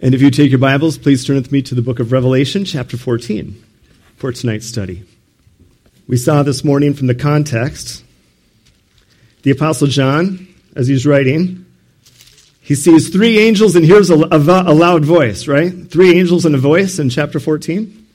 [0.00, 2.64] And if you take your Bibles, please turn with me to the book of Revelation,
[2.64, 3.60] chapter 14,
[4.16, 5.02] for tonight's study.
[6.06, 8.04] We saw this morning from the context
[9.42, 11.66] the Apostle John, as he's writing,
[12.60, 15.72] he sees three angels and hears a, loud voice, right?
[15.90, 18.06] Three angels and a voice in chapter 14.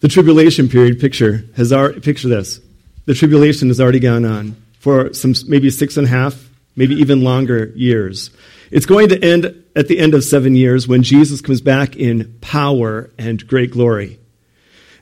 [0.00, 2.60] The tribulation period picture has already, picture this.
[3.04, 7.22] The tribulation has already gone on for some maybe six and a half, maybe even
[7.22, 8.30] longer years.
[8.72, 12.38] It's going to end at the end of seven years when Jesus comes back in
[12.40, 14.18] power and great glory.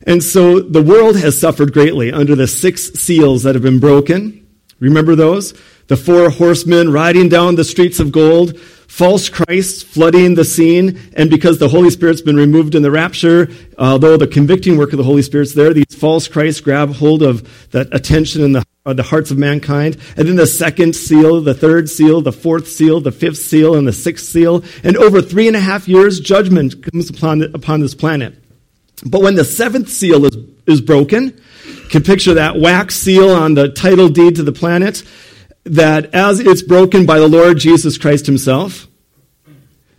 [0.04, 4.44] And so the world has suffered greatly under the six seals that have been broken.
[4.80, 5.54] Remember those?
[5.86, 8.58] The four horsemen riding down the streets of gold,
[8.90, 13.48] false Christs flooding the scene, and because the Holy Spirit's been removed in the rapture,
[13.78, 17.70] although the convicting work of the Holy Spirit's there, these false Christs grab hold of
[17.70, 19.96] that attention in the uh, the hearts of mankind.
[20.16, 23.86] And then the second seal, the third seal, the fourth seal, the fifth seal, and
[23.86, 24.64] the sixth seal.
[24.82, 28.42] And over three and a half years, judgment comes upon, upon this planet.
[29.06, 31.40] But when the seventh seal is, is broken,
[31.90, 35.04] can picture that wax seal on the title deed to the planet,
[35.64, 38.86] that as it's broken by the Lord Jesus Christ himself,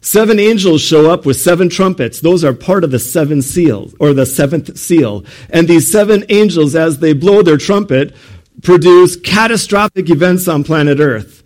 [0.04, 2.22] Seven angels show up with seven trumpets.
[2.22, 5.23] Those are part of the seven seals, or the seventh seal.
[5.52, 8.16] And these seven angels, as they blow their trumpet,
[8.64, 11.44] produce catastrophic events on planet Earth.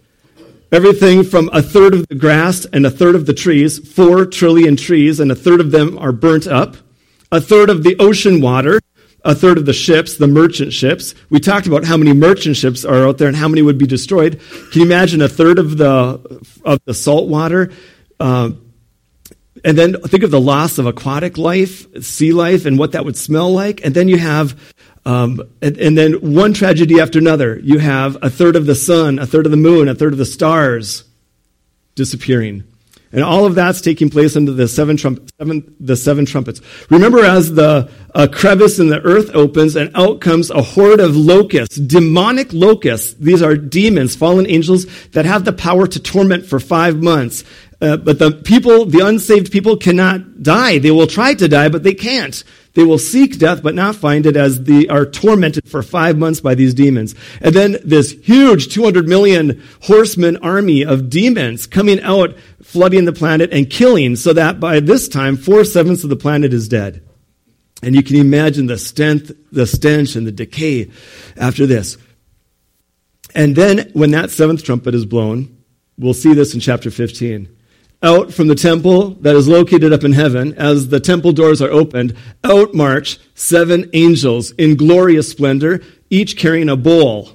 [0.71, 4.77] Everything from a third of the grass and a third of the trees, four trillion
[4.77, 6.77] trees, and a third of them are burnt up.
[7.33, 8.79] A third of the ocean water,
[9.25, 11.15] a third of the ships, the merchant ships.
[11.29, 13.87] We talked about how many merchant ships are out there and how many would be
[13.87, 14.39] destroyed.
[14.71, 17.71] Can you imagine a third of the of the salt water?
[18.19, 18.51] Uh,
[19.63, 23.17] and then think of the loss of aquatic life, sea life, and what that would
[23.17, 23.83] smell like.
[23.83, 24.55] And then you have
[25.05, 27.59] um, and, and, then one tragedy after another.
[27.59, 30.17] You have a third of the sun, a third of the moon, a third of
[30.17, 31.03] the stars
[31.93, 32.63] disappearing.
[33.15, 36.59] And all of that's taking place under the seven, trump, seven, the seven trumpets.
[36.89, 41.15] Remember, as the uh, crevice in the earth opens and out comes a horde of
[41.15, 43.13] locusts, demonic locusts.
[43.13, 47.45] These are demons, fallen angels that have the power to torment for five months.
[47.79, 50.79] Uh, but the people, the unsaved people, cannot die.
[50.79, 52.43] They will try to die, but they can't.
[52.75, 56.41] They will seek death but not find it as they are tormented for five months
[56.41, 57.15] by these demons.
[57.41, 63.51] And then this huge 200 million horseman army of demons coming out, flooding the planet
[63.53, 67.01] and killing so that by this time, four sevenths of the planet is dead.
[67.81, 70.91] And you can imagine the stench, the stench and the decay
[71.37, 71.97] after this.
[73.33, 75.63] And then when that seventh trumpet is blown,
[75.97, 77.54] we'll see this in chapter 15
[78.05, 81.71] out from the temple that is located up in heaven, as the temple doors are
[81.71, 87.29] opened, out march seven angels in glorious splendor, each carrying a bowl.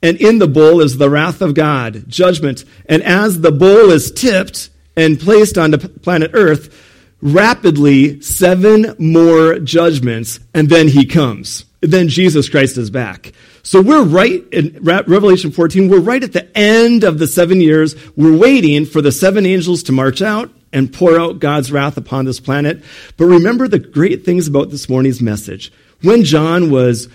[0.00, 2.64] And in the bowl is the wrath of God, judgment.
[2.86, 6.72] And as the bowl is tipped and placed on the planet Earth,
[7.20, 11.64] rapidly seven more judgments, and then he comes.
[11.82, 13.32] Then Jesus Christ is back.
[13.64, 17.96] So we're right in Revelation 14, we're right at the end of the seven years.
[18.16, 22.24] We're waiting for the seven angels to march out and pour out God's wrath upon
[22.24, 22.82] this planet.
[23.16, 25.72] But remember the great things about this morning's message.
[26.02, 27.08] When John was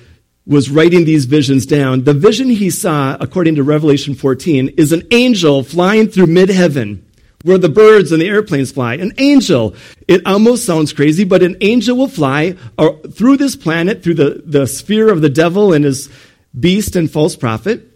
[0.46, 5.06] was writing these visions down, the vision he saw, according to Revelation 14, is an
[5.12, 7.06] angel flying through mid heaven
[7.44, 8.96] where the birds and the airplanes fly.
[8.96, 9.76] An angel.
[10.08, 14.42] It almost sounds crazy, but an angel will fly uh, through this planet, through the,
[14.46, 16.10] the sphere of the devil and his
[16.58, 17.94] beast and false prophet.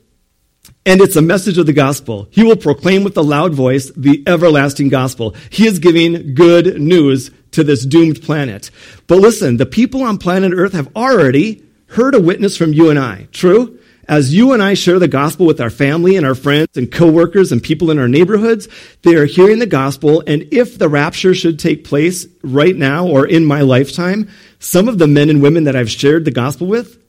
[0.86, 2.28] And it's a message of the gospel.
[2.32, 5.36] He will proclaim with a loud voice the everlasting gospel.
[5.50, 8.72] He is giving good news to this doomed planet.
[9.08, 12.98] But listen, the people on planet Earth have already heard a witness from you and
[12.98, 13.28] I.
[13.32, 13.80] True?
[14.12, 17.54] As you and I share the gospel with our family and our friends and coworkers
[17.54, 18.68] and people in our neighborhoods,
[19.04, 20.22] they are hearing the gospel.
[20.28, 24.30] And if the rapture should take place right now or in my lifetime,
[24.60, 27.02] some of the men and women that I've shared the gospel with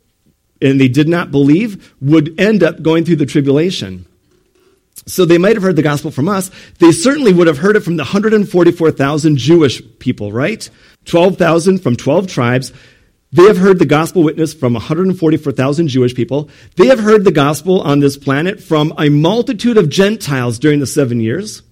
[0.60, 4.06] and they did not believe would end up going through the tribulation.
[5.04, 6.52] So they might have heard the gospel from us.
[6.78, 10.70] They certainly would have heard it from the 144,000 Jewish people, right?
[11.06, 12.72] 12,000 from 12 tribes.
[13.32, 16.50] They have heard the gospel witness from 144,000 Jewish people.
[16.76, 20.86] They have heard the gospel on this planet from a multitude of Gentiles during the
[20.86, 21.62] seven years.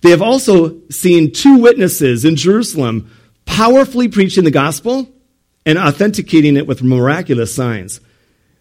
[0.00, 3.10] They have also seen two witnesses in Jerusalem
[3.44, 5.08] powerfully preaching the gospel
[5.66, 8.00] and authenticating it with miraculous signs.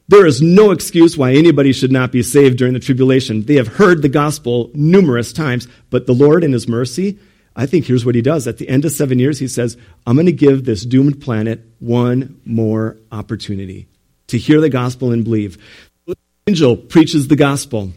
[0.09, 3.44] There is no excuse why anybody should not be saved during the tribulation.
[3.44, 7.18] They have heard the gospel numerous times, but the Lord, in His mercy,
[7.56, 8.48] I think here's what He does.
[8.48, 11.62] At the end of seven years, He says, I'm going to give this doomed planet
[11.80, 13.88] one more opportunity
[14.27, 15.57] to hear the gospel and believe.
[16.06, 16.15] The
[16.48, 17.92] angel preaches the gospel.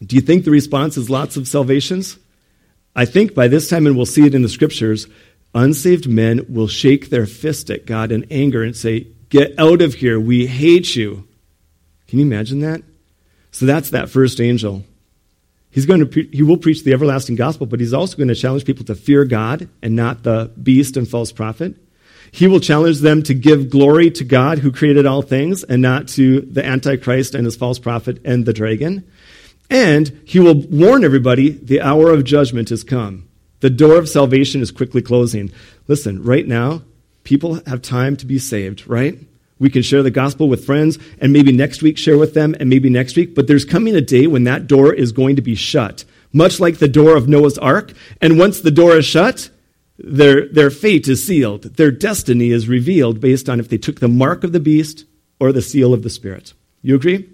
[0.00, 2.18] Do you think the response is lots of salvations?
[2.94, 5.08] I think by this time, and we'll see it in the scriptures,
[5.54, 9.94] unsaved men will shake their fist at God in anger and say, Get out of
[9.94, 10.18] here.
[10.18, 11.28] We hate you.
[12.06, 12.82] Can you imagine that?
[13.50, 14.84] So that's that first angel.
[15.70, 18.34] He's going to pre- he will preach the everlasting gospel, but he's also going to
[18.34, 21.76] challenge people to fear God and not the beast and false prophet.
[22.30, 26.08] He will challenge them to give glory to God who created all things and not
[26.08, 29.10] to the Antichrist and his false prophet and the dragon.
[29.70, 33.28] And he will warn everybody the hour of judgment has come.
[33.60, 35.50] The door of salvation is quickly closing.
[35.88, 36.82] Listen, right now,
[37.24, 39.18] people have time to be saved, right?
[39.58, 42.70] We can share the gospel with friends and maybe next week share with them and
[42.70, 45.54] maybe next week, but there's coming a day when that door is going to be
[45.54, 47.92] shut, much like the door of Noah's ark.
[48.20, 49.50] And once the door is shut,
[49.98, 51.62] their, their fate is sealed.
[51.76, 55.04] Their destiny is revealed based on if they took the mark of the beast
[55.40, 56.52] or the seal of the Spirit.
[56.82, 57.28] You agree?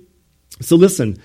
[0.60, 1.18] So listen,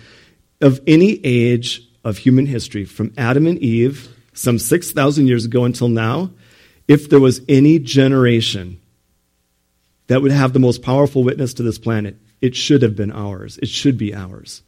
[0.60, 5.90] of any age of human history, from Adam and Eve, some 6,000 years ago until
[5.90, 6.32] now,
[6.88, 8.79] if there was any generation
[10.10, 13.60] that would have the most powerful witness to this planet, it should have been ours.
[13.62, 14.64] It should be ours.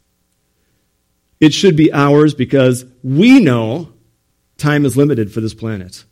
[1.39, 3.91] It should be ours because we know
[4.57, 6.05] time is limited for this planet.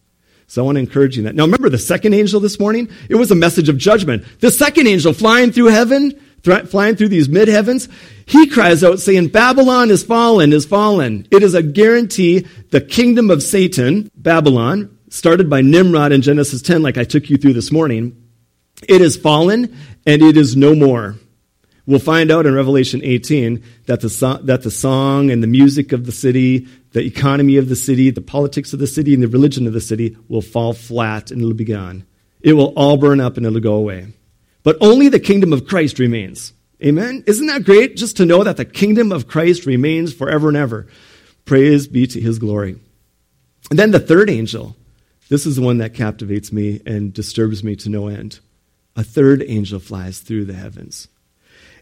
[0.48, 1.36] So I want to encourage you that.
[1.36, 2.90] Now remember the second angel this morning?
[3.08, 4.26] It was a message of judgment.
[4.40, 7.88] The second angel flying through heaven, flying through these mid heavens,
[8.26, 11.28] he cries out saying, Babylon is fallen, is fallen.
[11.30, 16.81] It is a guarantee the kingdom of Satan, Babylon, started by Nimrod in Genesis 10,
[16.81, 18.19] like I took you through this morning,
[18.88, 21.16] it is fallen and it is no more.
[21.86, 25.92] We'll find out in Revelation 18 that the, so- that the song and the music
[25.92, 29.28] of the city, the economy of the city, the politics of the city, and the
[29.28, 32.06] religion of the city will fall flat and it'll be gone.
[32.42, 34.14] It will all burn up and it'll go away.
[34.62, 36.54] But only the kingdom of Christ remains.
[36.84, 37.24] Amen?
[37.26, 40.88] Isn't that great just to know that the kingdom of Christ remains forever and ever?
[41.46, 42.80] Praise be to his glory.
[43.72, 44.76] And then the third angel.
[45.28, 48.40] This is the one that captivates me and disturbs me to no end
[49.00, 51.07] a third angel flies through the heavens.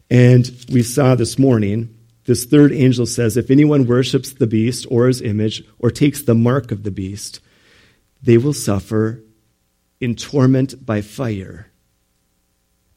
[0.08, 5.08] And we saw this morning, this third angel says, If anyone worships the beast or
[5.08, 7.40] his image or takes the mark of the beast,
[8.22, 9.24] they will suffer
[10.00, 11.72] in torment by fire.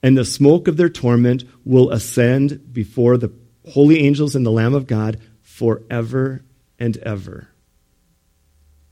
[0.03, 3.33] And the smoke of their torment will ascend before the
[3.71, 6.45] holy angels and the Lamb of God forever
[6.79, 7.49] and ever.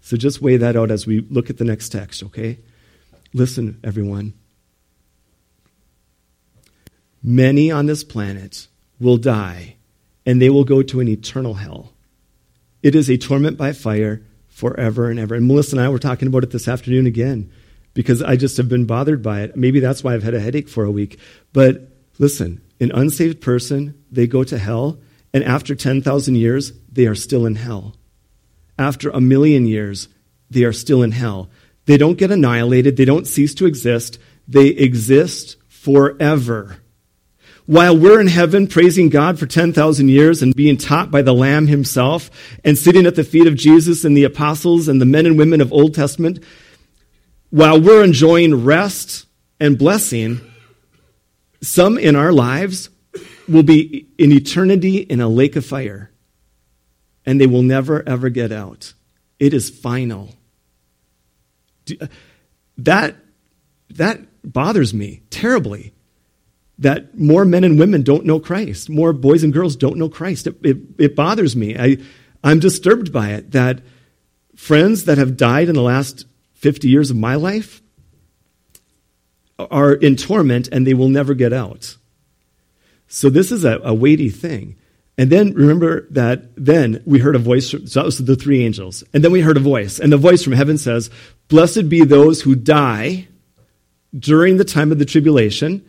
[0.01, 2.61] So just weigh that out as we look at the next text, okay?
[3.35, 4.33] Listen, everyone.
[7.23, 8.69] Many on this planet
[9.00, 9.76] will die,
[10.25, 11.93] and they will go to an eternal hell.
[12.82, 15.35] It is a torment by fire forever and ever.
[15.35, 17.50] And Melissa and I were talking about it this afternoon again
[17.94, 19.56] because I just have been bothered by it.
[19.56, 21.19] Maybe that's why I've had a headache for a week.
[21.53, 24.99] But listen, an unsaved person, they go to hell,
[25.32, 27.97] and after 10,000 years, they are still in hell.
[28.79, 30.09] After a million years,
[30.50, 31.50] they are still in hell.
[31.87, 36.79] They don't get annihilated, they don't cease to exist, they exist forever.
[37.69, 41.67] While we're in heaven praising God for 10,000 years and being taught by the Lamb
[41.67, 42.31] himself
[42.65, 45.61] and sitting at the feet of Jesus and the apostles and the men and women
[45.61, 46.43] of Old Testament,
[47.50, 49.26] while we're enjoying rest
[49.61, 50.41] and blessing,
[51.61, 52.88] some in our lives
[53.47, 56.11] will be in eternity in a lake of fire
[57.26, 58.94] and they will never ever get out.
[59.38, 60.35] It is final.
[62.00, 62.06] Uh,
[62.78, 63.14] that,
[63.90, 65.93] that bothers me terribly
[66.78, 70.47] that more men and women don't know Christ, more boys and girls don't know Christ.
[70.47, 71.76] It, it, it, bothers me.
[71.76, 71.99] I,
[72.44, 73.80] I'm disturbed by it that
[74.54, 77.82] friends that have died in the last 50 years of my life
[79.58, 81.97] are in torment and they will never get out.
[83.08, 84.76] So this is a, a weighty thing.
[85.16, 89.02] And then remember that then we heard a voice, so that was the three angels.
[89.12, 91.11] And then we heard a voice, and the voice from heaven says,
[91.49, 93.26] Blessed be those who die
[94.16, 95.85] during the time of the tribulation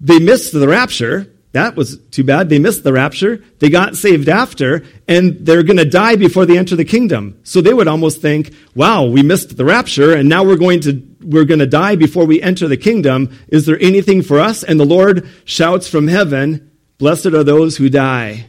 [0.00, 1.32] they missed the rapture.
[1.52, 2.48] That was too bad.
[2.48, 3.42] They missed the rapture.
[3.58, 7.40] They got saved after, and they're going to die before they enter the kingdom.
[7.42, 11.02] So they would almost think, wow, we missed the rapture, and now we're going to,
[11.20, 13.36] we're going to die before we enter the kingdom.
[13.48, 14.62] Is there anything for us?
[14.62, 18.46] And the Lord shouts from heaven, blessed are those who die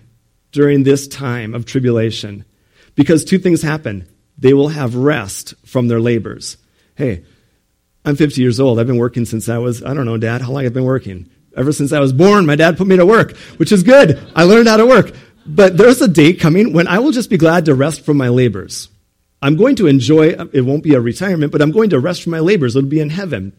[0.52, 2.46] during this time of tribulation.
[2.96, 4.08] Because two things happen.
[4.38, 6.58] They will have rest from their labors.
[6.96, 7.24] Hey,
[8.04, 8.80] I'm 50 years old.
[8.80, 11.30] I've been working since I was, I don't know, Dad, how long I've been working?
[11.56, 14.26] Ever since I was born, my dad put me to work, which is good.
[14.36, 15.14] I learned how to work.
[15.46, 18.30] But there's a day coming when I will just be glad to rest from my
[18.30, 18.90] labors.
[19.42, 22.32] I'm going to enjoy, it won't be a retirement, but I'm going to rest from
[22.32, 22.76] my labors.
[22.76, 23.54] It'll be in heaven.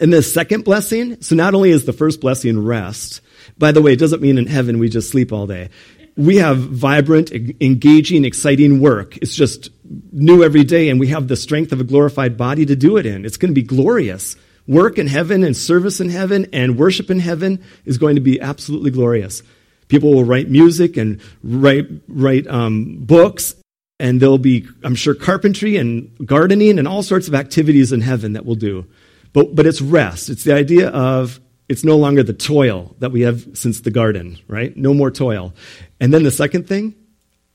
[0.00, 3.20] And the second blessing, so not only is the first blessing rest,
[3.56, 5.70] by the way, it doesn't mean in heaven we just sleep all day.
[6.16, 9.16] We have vibrant, engaging, exciting work.
[9.18, 9.70] It's just
[10.12, 13.06] new every day, and we have the strength of a glorified body to do it
[13.06, 13.24] in.
[13.24, 14.36] It's going to be glorious.
[14.66, 18.40] Work in heaven and service in heaven and worship in heaven is going to be
[18.40, 19.42] absolutely glorious.
[19.88, 23.56] People will write music and write, write um, books,
[23.98, 28.34] and there'll be, I'm sure, carpentry and gardening and all sorts of activities in heaven
[28.34, 28.86] that we'll do.
[29.32, 30.28] But, but it's rest.
[30.28, 34.38] It's the idea of it's no longer the toil that we have since the garden,
[34.46, 34.76] right?
[34.76, 35.54] No more toil.
[36.00, 36.94] And then the second thing,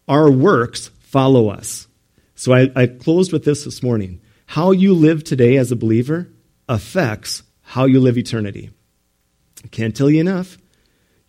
[0.07, 1.87] our works follow us.
[2.35, 4.21] So I, I closed with this this morning.
[4.45, 6.29] How you live today as a believer
[6.67, 8.69] affects how you live eternity.
[9.63, 10.57] I can't tell you enough.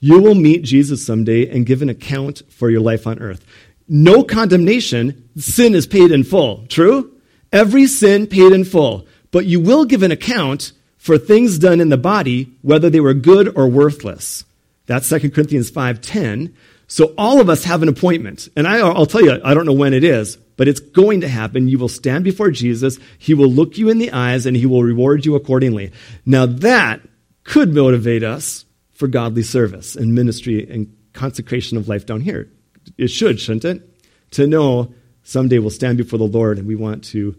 [0.01, 3.45] You will meet Jesus someday and give an account for your life on earth.
[3.89, 6.67] No condemnation, sin is paid in full.
[6.69, 7.13] True?
[7.53, 9.07] Every sin paid in full.
[9.31, 13.15] But you will give an account for things done in the body, whether they were
[13.15, 14.45] good or worthless.
[14.87, 16.53] That's 2 Corinthians 5:10.
[16.87, 18.49] So all of us have an appointment.
[18.57, 21.29] And I, will tell you, I don't know when it is, but it's going to
[21.29, 21.69] happen.
[21.69, 22.99] You will stand before Jesus.
[23.17, 25.93] He will look you in the eyes and he will reward you accordingly.
[26.27, 27.01] Now that
[27.45, 32.51] could motivate us for godly service and ministry and consecration of life down here.
[32.99, 34.05] It should, shouldn't it?
[34.33, 37.37] To know someday we'll stand before the Lord and we want to,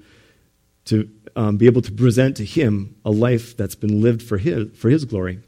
[0.86, 4.72] to um, be able to present to Him a life that's been lived for His,
[4.78, 5.42] for his glory.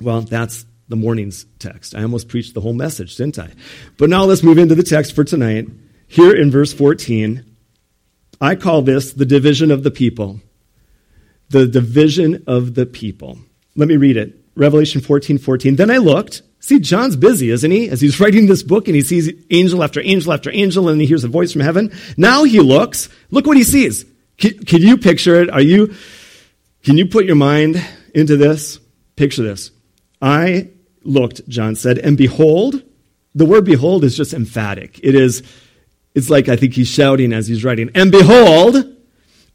[0.00, 1.94] Well, that's the morning's text.
[1.94, 3.48] I almost preached the whole message, didn't I?
[3.96, 5.66] But now let's move into the text for tonight.
[6.12, 7.42] Here in verse 14,
[8.38, 10.42] I call this the division of the people.
[11.48, 13.38] The division of the people.
[13.76, 14.38] Let me read it.
[14.54, 15.76] Revelation 14 14.
[15.76, 16.42] Then I looked.
[16.60, 17.88] See, John's busy, isn't he?
[17.88, 21.06] As he's writing this book and he sees angel after angel after angel and he
[21.06, 21.90] hears a voice from heaven.
[22.18, 23.08] Now he looks.
[23.30, 24.04] Look what he sees.
[24.36, 25.48] Can, can you picture it?
[25.48, 25.94] Are you,
[26.84, 27.82] can you put your mind
[28.14, 28.80] into this?
[29.16, 29.70] Picture this.
[30.20, 30.68] I
[31.04, 32.82] looked, John said, and behold,
[33.34, 35.00] the word behold is just emphatic.
[35.02, 35.42] It is,
[36.14, 38.76] it's like I think he's shouting as he's writing, and behold,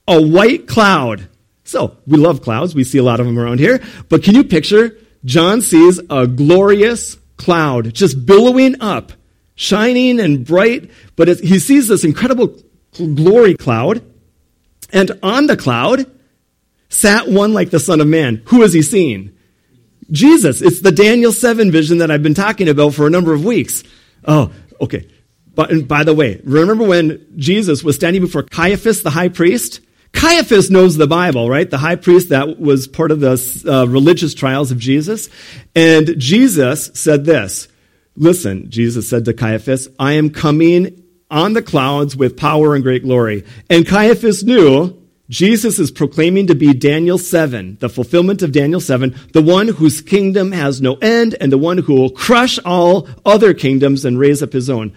[0.07, 1.27] a white cloud.
[1.63, 2.73] So, we love clouds.
[2.73, 3.83] We see a lot of them around here.
[4.07, 4.97] But can you picture?
[5.25, 9.11] John sees a glorious cloud just billowing up,
[9.55, 10.89] shining and bright.
[11.17, 12.55] But he sees this incredible
[12.95, 14.01] glory cloud.
[14.93, 16.09] And on the cloud
[16.89, 18.41] sat one like the Son of Man.
[18.45, 19.37] Who is he seeing?
[20.09, 20.61] Jesus.
[20.61, 23.83] It's the Daniel 7 vision that I've been talking about for a number of weeks.
[24.25, 25.07] Oh, okay.
[25.57, 29.81] But and by the way, remember when Jesus was standing before Caiaphas, the high priest?
[30.13, 31.67] Caiaphas knows the Bible, right?
[31.67, 35.29] The high priest that was part of the uh, religious trials of Jesus.
[35.75, 37.67] And Jesus said this.
[38.15, 43.03] Listen, Jesus said to Caiaphas, I am coming on the clouds with power and great
[43.03, 43.43] glory.
[43.67, 44.95] And Caiaphas knew
[45.27, 50.01] Jesus is proclaiming to be Daniel 7, the fulfillment of Daniel 7, the one whose
[50.01, 54.43] kingdom has no end and the one who will crush all other kingdoms and raise
[54.43, 54.93] up his own.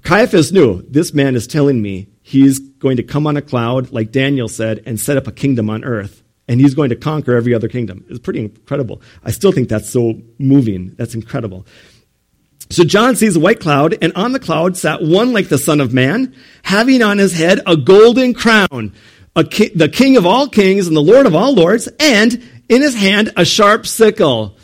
[0.00, 4.10] Caiaphas knew this man is telling me he's going to come on a cloud, like
[4.10, 6.22] Daniel said, and set up a kingdom on earth.
[6.48, 8.04] And he's going to conquer every other kingdom.
[8.08, 9.02] It's pretty incredible.
[9.22, 10.94] I still think that's so moving.
[10.96, 11.66] That's incredible.
[12.70, 15.80] So John sees a white cloud, and on the cloud sat one like the Son
[15.80, 18.94] of Man, having on his head a golden crown,
[19.36, 22.82] a ki- the King of all kings and the Lord of all lords, and in
[22.82, 24.56] his hand a sharp sickle.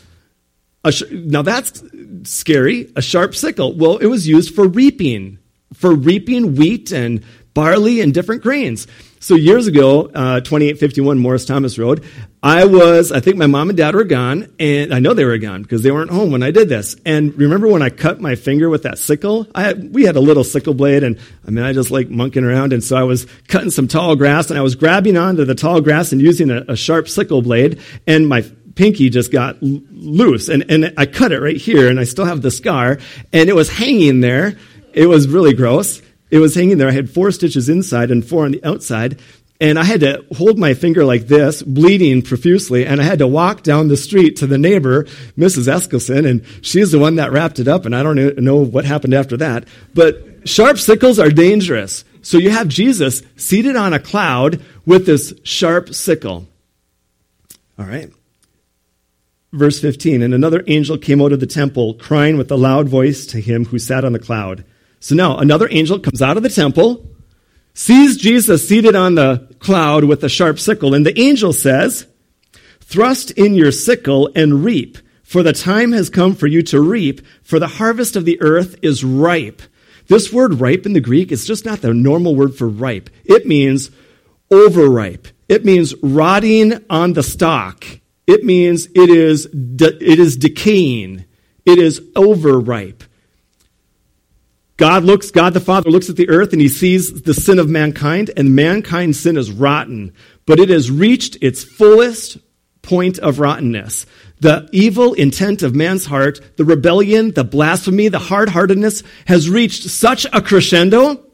[0.90, 1.83] Sh- now that's
[2.25, 3.75] scary, a sharp sickle.
[3.75, 5.38] Well, it was used for reaping,
[5.75, 8.87] for reaping wheat and barley and different grains.
[9.21, 12.04] So years ago, uh, 2851 Morris Thomas Road,
[12.40, 15.38] I was, I think my mom and dad were gone, and I know they were
[15.38, 16.95] gone because they weren't home when I did this.
[17.04, 19.49] And remember when I cut my finger with that sickle?
[19.57, 22.47] I had, we had a little sickle blade, and I mean, I just like monkeying
[22.47, 25.57] around, and so I was cutting some tall grass, and I was grabbing onto the
[25.57, 28.45] tall grass and using a, a sharp sickle blade, and my
[28.78, 32.42] pinky just got loose, and, and I cut it right here, and I still have
[32.42, 32.99] the scar,
[33.32, 34.56] and it was hanging there.
[34.94, 36.00] It was really gross.
[36.30, 36.88] It was hanging there.
[36.88, 39.20] I had four stitches inside and four on the outside.
[39.61, 43.26] And I had to hold my finger like this, bleeding profusely, and I had to
[43.26, 45.02] walk down the street to the neighbor,
[45.37, 45.66] Mrs.
[45.66, 49.14] Eskelson, and she's the one that wrapped it up, and I don't know what happened
[49.14, 49.66] after that.
[49.92, 52.04] But sharp sickles are dangerous.
[52.23, 56.47] So you have Jesus seated on a cloud with this sharp sickle.
[57.76, 58.12] All right.
[59.52, 63.26] Verse 15 And another angel came out of the temple, crying with a loud voice
[63.26, 64.64] to him who sat on the cloud.
[65.00, 67.07] So now another angel comes out of the temple,
[67.73, 72.07] sees Jesus seated on the cloud with a sharp sickle, and the angel says,
[72.81, 77.21] Thrust in your sickle and reap, for the time has come for you to reap,
[77.43, 79.62] for the harvest of the earth is ripe.
[80.09, 83.11] This word ripe in the Greek is just not the normal word for ripe.
[83.25, 83.90] It means
[84.50, 85.28] overripe.
[85.49, 87.85] It means rotting on the stalk.
[88.28, 91.25] It means it is, de- it is decaying.
[91.64, 93.02] It is overripe.
[94.76, 97.70] God looks, God the Father looks at the earth and he sees the sin of
[97.70, 100.12] mankind, and mankind's sin is rotten,
[100.47, 102.37] but it has reached its fullest
[102.82, 104.04] point of rottenness.
[104.40, 109.85] The evil intent of man's heart, the rebellion, the blasphemy, the hard heartedness has reached
[109.88, 111.25] such a crescendo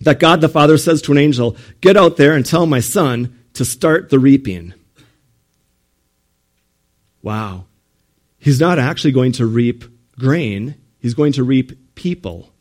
[0.00, 3.38] that God the Father says to an angel, Get out there and tell my son
[3.54, 4.74] to start the reaping.
[7.26, 7.64] Wow.
[8.38, 9.84] He's not actually going to reap
[10.16, 12.52] grain, he's going to reap people.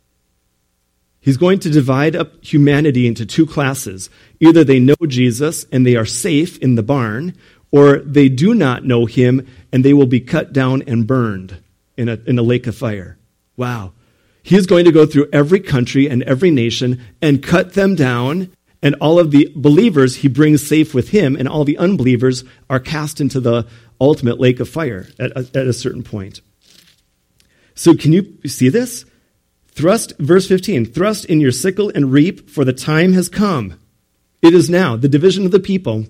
[1.19, 4.10] He's going to divide up humanity into two classes.
[4.39, 7.36] Either they know Jesus and they are safe in the barn,
[7.69, 11.62] or they do not know him and they will be cut down and burned
[11.95, 13.19] in a, in a lake of fire.
[13.55, 13.93] Wow.
[14.41, 18.51] He is going to go through every country and every nation and cut them down,
[18.81, 22.79] and all of the believers he brings safe with him, and all the unbelievers are
[22.79, 23.67] cast into the
[24.00, 26.42] ultimate lake of fire at a, at a certain point.
[27.75, 29.06] So, can you see this?
[29.68, 33.78] Thrust, verse 15, thrust in your sickle and reap, for the time has come.
[34.42, 36.06] It is now, the division of the people,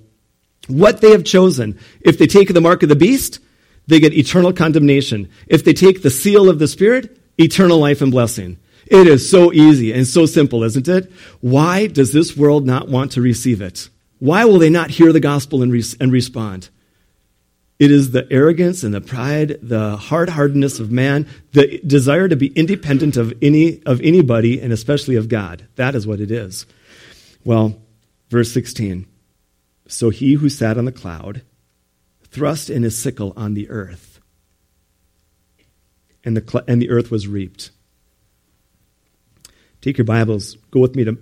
[0.67, 1.79] what they have chosen.
[2.01, 3.39] If they take the mark of the beast,
[3.87, 5.29] they get eternal condemnation.
[5.47, 8.57] If they take the seal of the Spirit, eternal life and blessing.
[8.87, 11.11] It is so easy and so simple, isn't it?
[11.41, 13.89] Why does this world not want to receive it?
[14.19, 16.69] Why will they not hear the gospel and, re- and respond?
[17.77, 22.35] It is the arrogance and the pride, the hard heartedness of man, the desire to
[22.35, 25.67] be independent of, any, of anybody, and especially of God.
[25.75, 26.65] That is what it is.
[27.43, 27.81] Well,
[28.29, 29.05] verse 16.
[29.87, 31.41] So he who sat on the cloud
[32.23, 34.19] thrust in his sickle on the earth,
[36.23, 37.71] and the, and the earth was reaped.
[39.81, 41.17] Take your Bibles, go with me to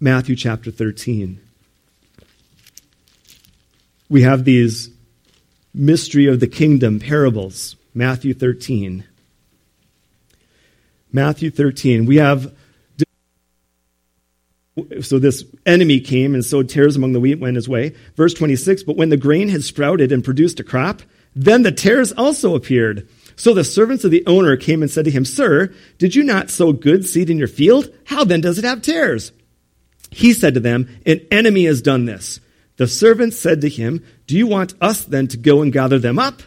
[0.00, 1.40] Matthew chapter 13.
[4.08, 4.90] We have these
[5.74, 9.04] mystery of the kingdom parables, Matthew 13.
[11.12, 12.06] Matthew 13.
[12.06, 12.54] We have
[15.02, 17.94] so this enemy came and sowed tares among the wheat, went his way.
[18.16, 21.02] Verse 26, but when the grain had sprouted and produced a crop,
[21.36, 23.06] then the tares also appeared.
[23.36, 26.50] So the servants of the owner came and said to him, Sir, did you not
[26.50, 27.92] sow good seed in your field?
[28.04, 29.32] How then does it have tares?
[30.10, 32.40] He said to them, An enemy has done this.
[32.76, 36.18] The servants said to him, Do you want us then to go and gather them
[36.18, 36.42] up?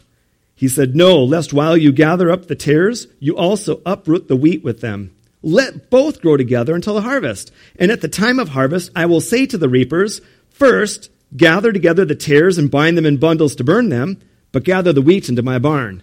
[0.55, 4.63] He said, No, lest while you gather up the tares, you also uproot the wheat
[4.63, 5.15] with them.
[5.43, 7.51] Let both grow together until the harvest.
[7.75, 10.19] And at the time of harvest, I will say to the reapers,
[10.49, 14.19] First, gather together the tares and bind them in bundles to burn them,
[14.51, 16.01] but gather the wheat into my barn.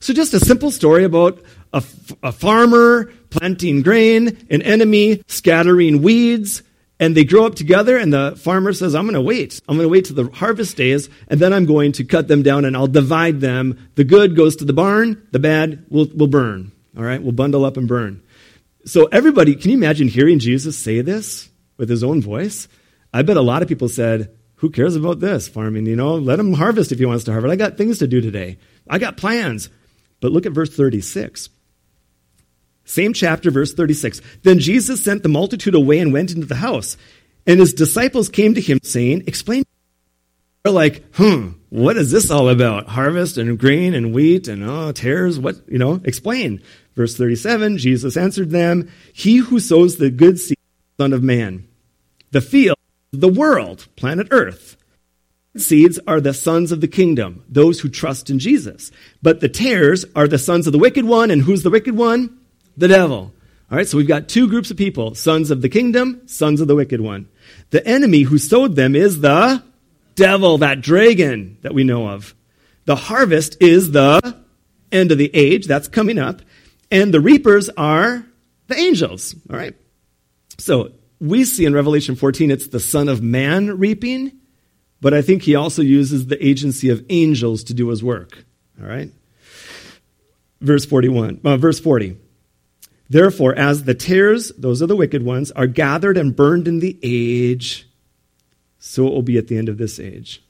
[0.00, 1.42] So, just a simple story about
[1.74, 1.84] a,
[2.22, 6.62] a farmer planting grain, an enemy scattering weeds,
[7.00, 9.60] and they grow up together, and the farmer says, I'm going to wait.
[9.68, 12.42] I'm going to wait till the harvest days, and then I'm going to cut them
[12.42, 13.88] down and I'll divide them.
[13.94, 16.72] The good goes to the barn, the bad will, will burn.
[16.96, 18.22] All right, we'll bundle up and burn.
[18.84, 22.66] So, everybody, can you imagine hearing Jesus say this with his own voice?
[23.12, 25.86] I bet a lot of people said, Who cares about this farming?
[25.86, 27.52] You know, let him harvest if he wants to harvest.
[27.52, 28.58] I got things to do today.
[28.88, 29.68] I got plans.
[30.20, 31.50] But look at verse 36.
[32.88, 34.22] Same chapter, verse 36.
[34.44, 36.96] Then Jesus sent the multitude away and went into the house.
[37.46, 39.64] And his disciples came to him, saying, Explain.
[40.62, 42.88] They're like, hmm, what is this all about?
[42.88, 45.38] Harvest and grain and wheat and oh, tares?
[45.38, 46.62] What, you know, explain.
[46.96, 50.58] Verse 37 Jesus answered them, He who sows the good seed,
[50.98, 51.68] Son of Man.
[52.30, 52.78] The field,
[53.12, 54.78] the world, planet Earth.
[55.56, 58.90] Seeds are the sons of the kingdom, those who trust in Jesus.
[59.22, 62.37] But the tares are the sons of the wicked one, and who's the wicked one?
[62.78, 63.34] The devil.
[63.70, 66.68] All right, so we've got two groups of people sons of the kingdom, sons of
[66.68, 67.28] the wicked one.
[67.70, 69.62] The enemy who sowed them is the
[70.14, 72.34] devil, that dragon that we know of.
[72.84, 74.20] The harvest is the
[74.92, 76.40] end of the age, that's coming up.
[76.90, 78.24] And the reapers are
[78.68, 79.34] the angels.
[79.50, 79.74] All right?
[80.56, 84.38] So we see in Revelation 14 it's the Son of Man reaping,
[85.00, 88.44] but I think he also uses the agency of angels to do his work.
[88.80, 89.10] All right?
[90.60, 92.16] Verse 41, uh, verse 40.
[93.10, 96.98] Therefore, as the tares, those are the wicked ones, are gathered and burned in the
[97.02, 97.88] age,
[98.78, 100.42] so it will be at the end of this age.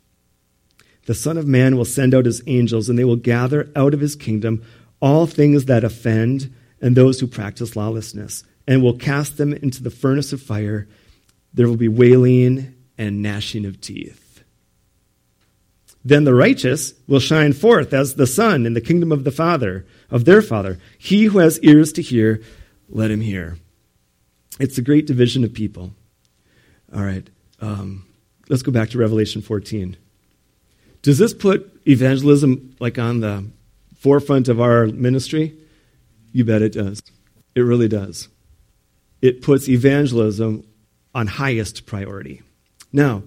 [1.07, 4.01] The Son of Man will send out his angels, and they will gather out of
[4.01, 4.63] his kingdom
[5.01, 9.91] all things that offend and those who practice lawlessness, and will cast them into the
[9.91, 10.89] furnace of fire.
[11.55, 14.28] There will be wailing and gnashing of teeth.
[16.09, 19.85] Then the righteous will shine forth as the sun in the kingdom of the Father,
[20.11, 20.79] of their Father.
[20.97, 22.41] He who has ears to hear,
[22.89, 23.59] let him hear.
[24.59, 25.93] It's a great division of people.
[26.95, 27.29] All right,
[27.61, 28.07] um,
[28.49, 29.99] let's go back to Revelation 14.
[31.03, 33.45] Does this put evangelism like on the
[33.99, 35.59] forefront of our ministry?
[36.33, 37.03] You bet it does.
[37.55, 38.29] It really does.
[39.21, 40.65] it puts evangelism
[41.15, 42.41] on highest priority.
[42.95, 43.25] Now,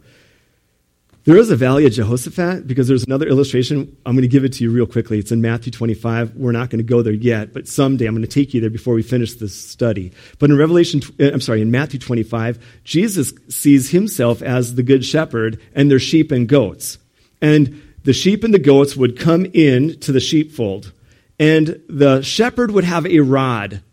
[1.24, 3.96] there is a valley of Jehoshaphat because there's another illustration.
[4.06, 5.20] I'm going to give it to you real quickly.
[5.20, 6.36] It's in Matthew 25.
[6.36, 8.72] We're not going to go there yet, but someday I'm going to take you there
[8.72, 10.14] before we finish this study.
[10.40, 15.06] But in Revelation, uh, I'm sorry, in Matthew 25, Jesus sees himself as the good
[15.06, 16.98] shepherd and their sheep and goats.
[17.40, 20.92] And the sheep and the goats would come in to the sheepfold.
[21.40, 23.84] And the shepherd would have a rod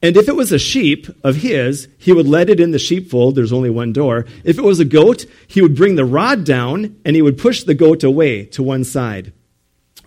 [0.00, 3.34] and if it was a sheep of his, he would let it in the sheepfold.
[3.34, 4.26] There's only one door.
[4.44, 7.64] If it was a goat, he would bring the rod down and he would push
[7.64, 9.32] the goat away to one side.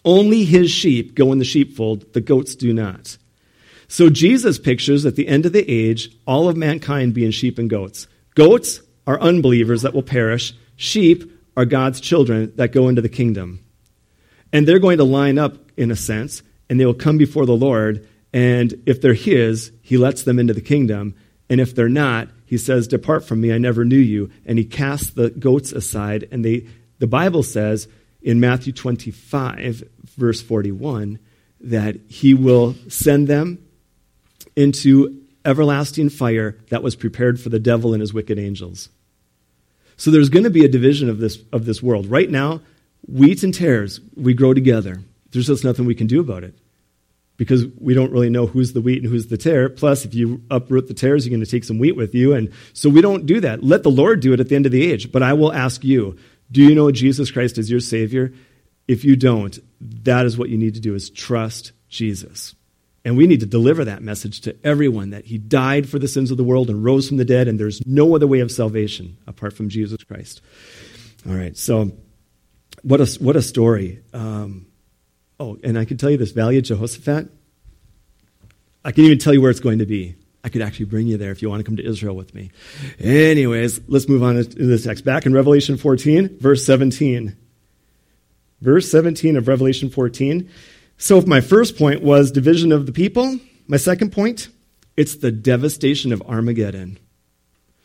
[0.06, 3.17] Only his sheep go in the sheepfold, the goats do not.
[3.88, 7.69] So Jesus pictures at the end of the age all of mankind being sheep and
[7.69, 8.08] goats.
[8.34, 13.60] Goats are unbelievers that will perish, sheep are God's children that go into the kingdom.
[14.54, 17.56] And they're going to line up, in a sense, and they will come before the
[17.56, 21.15] Lord and if they're his, he lets them into the kingdom.
[21.50, 24.32] And if they're not, he says, Depart from me, I never knew you.
[24.46, 26.28] And he casts the goats aside.
[26.32, 26.67] And they,
[27.00, 27.88] the Bible says
[28.22, 29.84] in Matthew 25,
[30.17, 31.20] verse 41,
[31.62, 33.60] that he will send them
[34.56, 38.89] into everlasting fire that was prepared for the devil and his wicked angels.
[39.98, 42.08] So there's going to be a division of this, of this world.
[42.08, 42.62] Right now,
[43.08, 45.02] wheat and tares, we grow together.
[45.32, 46.56] There's just nothing we can do about it
[47.41, 49.67] because we don't really know who's the wheat and who's the tare.
[49.67, 52.36] Plus, if you uproot the tares, you're going to take some wheat with you.
[52.36, 53.63] And so we don't do that.
[53.63, 55.12] Let the Lord do it at the end of the age.
[55.12, 56.19] But I will ask you,
[56.51, 58.32] do you know Jesus Christ as your Savior?
[58.88, 59.58] If you don't,
[60.04, 62.54] that is what you need to do is trust Jesus.
[63.04, 66.30] And we need to deliver that message to everyone that he died for the sins
[66.30, 69.17] of the world and rose from the dead, and there's no other way of salvation
[69.25, 70.41] apart from Jesus Christ.
[71.27, 71.91] All right, so
[72.84, 74.04] what a, what a story.
[74.13, 74.67] Um,
[75.41, 77.27] Oh, and I can tell you this Valley of Jehoshaphat,
[78.86, 80.15] I can even tell you where it's going to be.
[80.43, 82.51] I could actually bring you there if you want to come to Israel with me.
[82.99, 85.04] Anyways, let's move on to the text.
[85.04, 87.36] Back in Revelation 14, verse 17.
[88.62, 90.47] Verse 17 of Revelation 14.
[90.99, 94.47] So, if my first point was division of the people, my second point,
[94.95, 96.99] it's the devastation of Armageddon.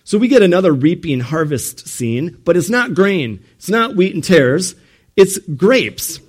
[0.05, 4.23] So, we get another reaping harvest scene, but it's not grain, it's not wheat and
[4.23, 4.75] tares,
[5.17, 6.21] it's grapes.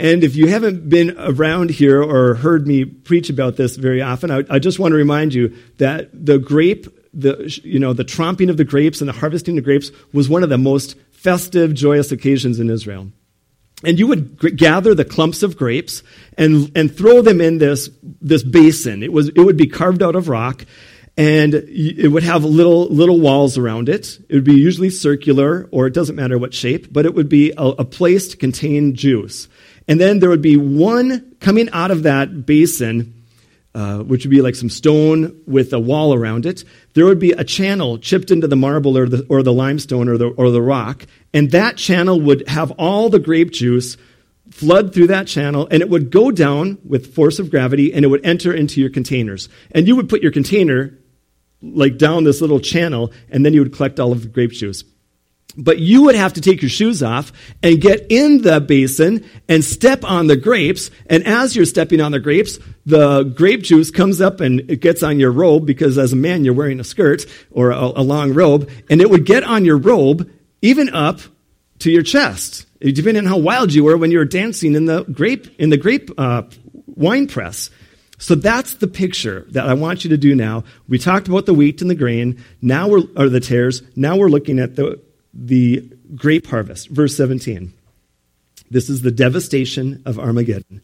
[0.00, 4.30] And if you haven't been around here or heard me preach about this very often,
[4.30, 8.48] I, I, just want to remind you that the grape, the, you know, the tromping
[8.48, 12.12] of the grapes and the harvesting of grapes was one of the most festive, joyous
[12.12, 13.08] occasions in Israel.
[13.84, 16.02] And you would g- gather the clumps of grapes
[16.38, 17.90] and, and throw them in this,
[18.22, 19.02] this basin.
[19.02, 20.64] It, was, it would be carved out of rock
[21.18, 24.18] and it would have little little walls around it.
[24.30, 27.52] It would be usually circular, or it doesn't matter what shape, but it would be
[27.58, 29.48] a, a place to contain juice.
[29.90, 33.24] And then there would be one coming out of that basin,
[33.74, 36.62] uh, which would be like some stone with a wall around it.
[36.94, 40.16] There would be a channel chipped into the marble or the, or the limestone or
[40.16, 41.06] the, or the rock.
[41.34, 43.96] And that channel would have all the grape juice
[44.50, 48.08] flood through that channel and it would go down with force of gravity and it
[48.08, 49.48] would enter into your containers.
[49.72, 50.96] And you would put your container
[51.62, 54.84] like down this little channel and then you would collect all of the grape juice.
[55.56, 57.32] But you would have to take your shoes off
[57.62, 60.90] and get in the basin and step on the grapes.
[61.06, 65.02] And as you're stepping on the grapes, the grape juice comes up and it gets
[65.02, 68.32] on your robe because as a man, you're wearing a skirt or a, a long
[68.32, 68.70] robe.
[68.88, 70.30] And it would get on your robe
[70.62, 71.20] even up
[71.80, 75.04] to your chest, depending on how wild you were when you were dancing in the
[75.04, 76.42] grape, in the grape uh,
[76.86, 77.70] wine press.
[78.18, 80.64] So that's the picture that I want you to do now.
[80.88, 82.44] We talked about the wheat and the grain.
[82.60, 83.82] Now we're, or the tares.
[83.96, 85.00] Now we're looking at the
[85.32, 86.88] the grape harvest.
[86.88, 87.72] Verse 17.
[88.70, 90.80] This is the devastation of Armageddon.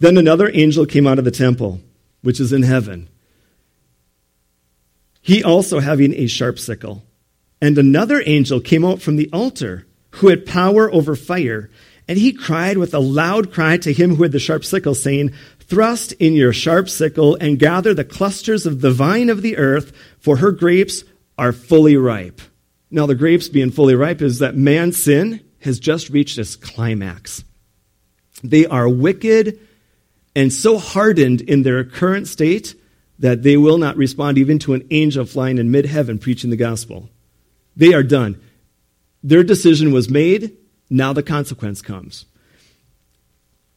[0.00, 1.80] Then another angel came out of the temple,
[2.22, 3.08] which is in heaven.
[5.22, 7.04] He also having a sharp sickle.
[7.60, 11.70] And another angel came out from the altar, who had power over fire.
[12.08, 15.32] And he cried with a loud cry to him who had the sharp sickle, saying,
[15.60, 19.92] Thrust in your sharp sickle and gather the clusters of the vine of the earth,
[20.18, 21.04] for her grapes
[21.36, 22.40] are fully ripe.
[22.90, 27.44] Now, the grapes being fully ripe is that man's sin has just reached its climax.
[28.42, 29.58] They are wicked
[30.34, 32.74] and so hardened in their current state
[33.18, 36.56] that they will not respond even to an angel flying in mid heaven preaching the
[36.56, 37.10] gospel.
[37.76, 38.40] They are done.
[39.22, 40.56] Their decision was made.
[40.88, 42.24] Now the consequence comes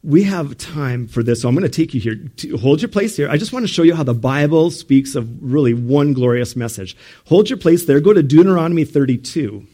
[0.04, 2.18] we have time for this, so I'm going to take you here.
[2.58, 3.30] Hold your place here.
[3.30, 6.98] I just want to show you how the Bible speaks of really one glorious message.
[7.28, 8.00] Hold your place there.
[8.00, 9.68] Go to Deuteronomy 32.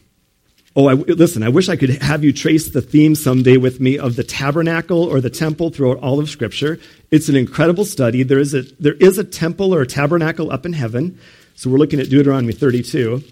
[0.76, 3.98] Oh, I, listen, I wish I could have you trace the theme someday with me
[3.98, 6.78] of the tabernacle or the temple throughout all of Scripture.
[7.10, 8.22] It's an incredible study.
[8.22, 11.18] There is a, there is a temple or a tabernacle up in heaven.
[11.54, 13.24] So we're looking at Deuteronomy 32.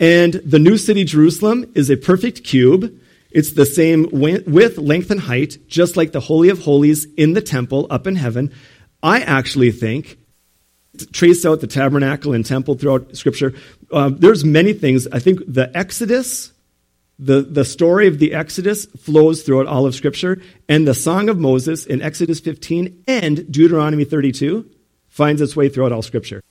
[0.00, 2.98] And the new city, Jerusalem, is a perfect cube.
[3.34, 7.40] It's the same width, length, and height, just like the Holy of Holies in the
[7.40, 8.52] temple up in heaven.
[9.02, 10.18] I actually think,
[11.12, 13.54] trace out the tabernacle and temple throughout Scripture,
[13.90, 15.06] uh, there's many things.
[15.08, 16.52] I think the Exodus,
[17.18, 21.38] the, the story of the Exodus flows throughout all of Scripture, and the Song of
[21.38, 24.68] Moses in Exodus 15 and Deuteronomy 32
[25.08, 26.42] finds its way throughout all Scripture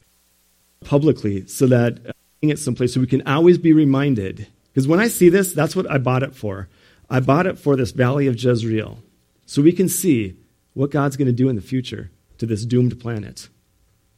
[0.83, 4.47] publicly so that uh, it someplace so we can always be reminded.
[4.73, 6.69] Because when I see this, that's what I bought it for.
[7.09, 8.99] I bought it for this valley of Jezreel
[9.45, 10.37] so we can see
[10.73, 13.49] what God's going to do in the future to this doomed planet.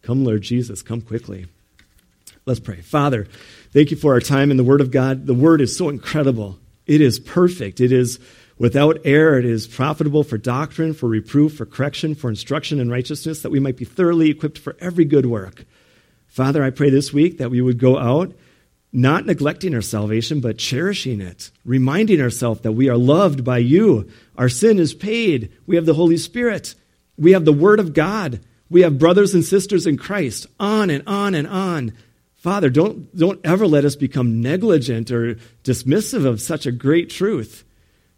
[0.04, 1.48] Come, Lord Jesus, come quickly.
[2.46, 2.82] Let's pray.
[2.82, 3.28] Father,
[3.72, 5.26] thank you for our time in the Word of God.
[5.26, 6.60] The Word is so incredible.
[6.86, 7.80] It is perfect.
[7.80, 8.20] It is
[8.58, 9.40] without error.
[9.40, 13.60] It is profitable for doctrine, for reproof, for correction, for instruction in righteousness, that we
[13.60, 15.66] might be thoroughly equipped for every good work.
[16.28, 18.36] Father, I pray this week that we would go out
[18.94, 24.08] not neglecting our salvation, but cherishing it, reminding ourselves that we are loved by you.
[24.38, 25.52] Our sin is paid.
[25.66, 26.76] We have the Holy Spirit.
[27.18, 28.40] We have the Word of God.
[28.70, 30.46] We have brothers and sisters in Christ.
[30.60, 31.94] On and on and on.
[32.36, 37.64] Father, don't, don't ever let us become negligent or dismissive of such a great truth.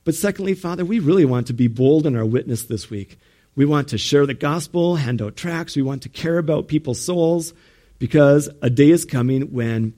[0.04, 3.18] But secondly, Father, we really want to be bold in our witness this week.
[3.56, 5.76] We want to share the gospel, hand out tracts.
[5.76, 7.54] We want to care about people's souls
[7.98, 9.94] because a day is coming when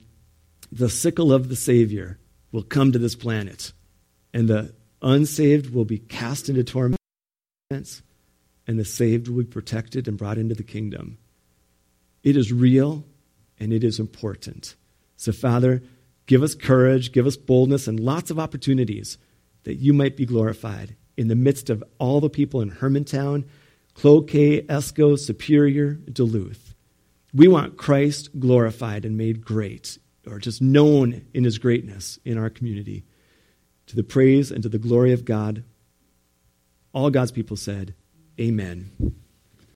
[0.70, 2.18] the sickle of the Savior
[2.52, 3.72] will come to this planet
[4.32, 6.98] and the unsaved will be cast into torment
[7.70, 11.18] and the saved will be protected and brought into the kingdom.
[12.22, 13.04] It is real
[13.58, 14.76] and it is important.
[15.16, 15.82] So, Father,
[16.26, 19.18] give us courage, give us boldness, and lots of opportunities
[19.64, 23.44] that you might be glorified in the midst of all the people in Hermantown,
[23.94, 26.74] Cloquet, Esko, Superior, Duluth.
[27.34, 29.98] We want Christ glorified and made great,
[30.30, 33.04] or just known in his greatness in our community.
[33.86, 35.64] To the praise and to the glory of God,
[36.92, 37.94] all God's people said,
[38.40, 38.90] Amen.